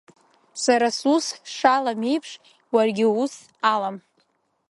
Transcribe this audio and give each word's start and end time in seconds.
Сара 0.63 0.87
сус 0.99 1.25
шалам 1.55 2.01
еиԥш 2.11 2.31
уаргьы 2.73 3.05
уус 3.09 3.33
алам! 3.73 3.97